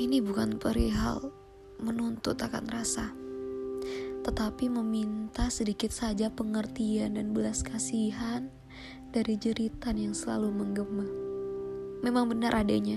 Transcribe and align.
Ini 0.00 0.24
bukan 0.24 0.56
perihal 0.56 1.28
menuntut 1.76 2.40
akan 2.40 2.72
rasa, 2.72 3.12
tetapi 4.24 4.72
meminta 4.72 5.52
sedikit 5.52 5.92
saja 5.92 6.32
pengertian 6.32 7.20
dan 7.20 7.36
belas 7.36 7.60
kasihan 7.60 8.48
dari 9.12 9.36
jeritan 9.36 10.00
yang 10.00 10.16
selalu 10.16 10.56
menggema. 10.56 11.04
Memang 12.00 12.32
benar 12.32 12.64
adanya, 12.64 12.96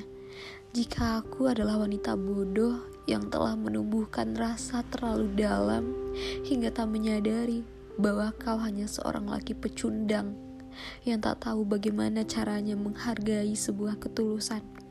jika 0.71 1.19
aku 1.19 1.51
adalah 1.51 1.83
wanita 1.83 2.15
bodoh 2.15 2.79
yang 3.03 3.27
telah 3.27 3.59
menumbuhkan 3.59 4.31
rasa 4.39 4.87
terlalu 4.87 5.27
dalam 5.35 5.91
hingga 6.47 6.71
tak 6.71 6.87
menyadari 6.87 7.67
bahwa 7.99 8.31
kau 8.39 8.55
hanya 8.63 8.87
seorang 8.87 9.27
laki 9.27 9.51
pecundang 9.51 10.39
yang 11.03 11.19
tak 11.19 11.43
tahu 11.43 11.67
bagaimana 11.67 12.23
caranya 12.23 12.79
menghargai 12.79 13.51
sebuah 13.59 13.99
ketulusan. 13.99 14.82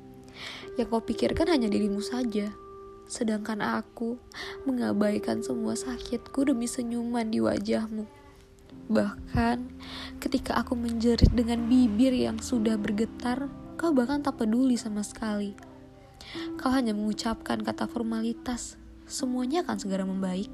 Yang 0.80 0.88
kau 0.92 1.02
pikirkan 1.02 1.48
hanya 1.50 1.68
dirimu 1.68 2.00
saja. 2.00 2.52
Sedangkan 3.08 3.60
aku 3.60 4.16
mengabaikan 4.64 5.44
semua 5.44 5.76
sakitku 5.76 6.48
demi 6.48 6.64
senyuman 6.64 7.28
di 7.28 7.44
wajahmu. 7.44 8.08
Bahkan 8.88 9.56
ketika 10.18 10.58
aku 10.58 10.74
menjerit 10.74 11.30
dengan 11.32 11.68
bibir 11.68 12.12
yang 12.12 12.40
sudah 12.40 12.76
bergetar, 12.80 13.52
kau 13.76 13.92
bahkan 13.92 14.24
tak 14.24 14.40
peduli 14.40 14.76
sama 14.80 15.04
sekali. 15.04 15.52
Kau 16.56 16.70
hanya 16.70 16.94
mengucapkan 16.94 17.60
kata 17.60 17.90
formalitas, 17.90 18.78
semuanya 19.04 19.66
akan 19.66 19.76
segera 19.76 20.04
membaik. 20.06 20.48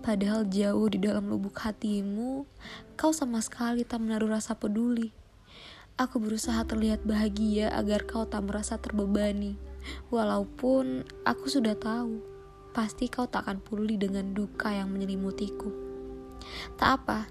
Padahal 0.00 0.48
jauh 0.48 0.88
di 0.88 0.96
dalam 0.96 1.28
lubuk 1.28 1.60
hatimu, 1.60 2.48
kau 2.96 3.12
sama 3.12 3.44
sekali 3.44 3.84
tak 3.84 4.00
menaruh 4.00 4.32
rasa 4.32 4.56
peduli. 4.56 5.12
Aku 6.00 6.16
berusaha 6.16 6.64
terlihat 6.64 7.04
bahagia 7.04 7.68
agar 7.76 8.08
kau 8.08 8.24
tak 8.24 8.48
merasa 8.48 8.80
terbebani. 8.80 9.60
Walaupun 10.08 11.04
aku 11.28 11.44
sudah 11.52 11.76
tahu, 11.76 12.24
pasti 12.72 13.12
kau 13.12 13.28
tak 13.28 13.44
akan 13.44 13.60
pulih 13.60 14.00
dengan 14.00 14.32
duka 14.32 14.72
yang 14.72 14.88
menyelimutiku. 14.88 15.68
Tak 16.80 17.04
apa, 17.04 17.28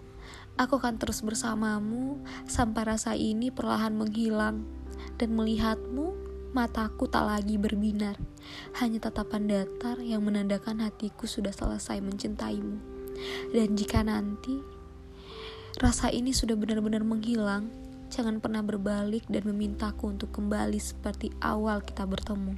aku 0.53 0.77
akan 0.77 1.01
terus 1.01 1.25
bersamamu 1.25 2.21
sampai 2.45 2.93
rasa 2.93 3.17
ini 3.17 3.49
perlahan 3.49 3.97
menghilang 3.97 4.61
dan 5.17 5.33
melihatmu 5.33 6.13
mataku 6.53 7.09
tak 7.09 7.25
lagi 7.25 7.57
berbinar. 7.57 8.21
Hanya 8.77 9.01
tatapan 9.01 9.49
datar 9.49 9.97
yang 9.97 10.21
menandakan 10.21 10.85
hatiku 10.85 11.25
sudah 11.25 11.57
selesai 11.57 12.05
mencintaimu. 12.05 12.77
Dan 13.49 13.73
jika 13.73 14.05
nanti 14.05 14.61
rasa 15.81 16.13
ini 16.13 16.29
sudah 16.37 16.53
benar-benar 16.53 17.01
menghilang, 17.01 17.88
Jangan 18.09 18.41
pernah 18.41 18.65
berbalik 18.65 19.29
dan 19.29 19.45
memintaku 19.45 20.09
untuk 20.09 20.33
kembali 20.33 20.81
seperti 20.81 21.29
awal 21.45 21.85
kita 21.85 22.09
bertemu. 22.09 22.57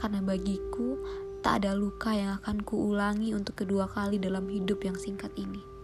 Karena 0.00 0.24
bagiku, 0.24 0.96
tak 1.44 1.62
ada 1.62 1.76
luka 1.76 2.16
yang 2.16 2.40
akan 2.40 2.64
kuulangi 2.64 3.36
untuk 3.36 3.60
kedua 3.60 3.86
kali 3.92 4.16
dalam 4.16 4.48
hidup 4.48 4.80
yang 4.82 4.96
singkat 4.96 5.30
ini. 5.36 5.75